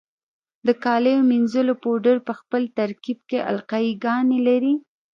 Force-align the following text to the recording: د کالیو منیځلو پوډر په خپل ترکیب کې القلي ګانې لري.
د 0.67 0.69
کالیو 0.83 1.27
منیځلو 1.31 1.73
پوډر 1.83 2.17
په 2.27 2.33
خپل 2.39 2.61
ترکیب 2.77 3.19
کې 3.29 3.39
القلي 3.51 3.93
ګانې 4.03 4.39
لري. 4.47 4.75